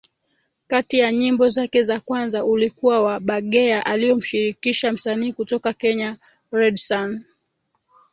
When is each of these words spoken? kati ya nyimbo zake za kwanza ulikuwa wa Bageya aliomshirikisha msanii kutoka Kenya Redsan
kati 0.67 0.99
ya 0.99 1.11
nyimbo 1.11 1.49
zake 1.49 1.83
za 1.83 1.99
kwanza 1.99 2.45
ulikuwa 2.45 3.01
wa 3.03 3.19
Bageya 3.19 3.85
aliomshirikisha 3.85 4.91
msanii 4.91 5.33
kutoka 5.33 5.73
Kenya 5.73 6.17
Redsan 6.51 7.23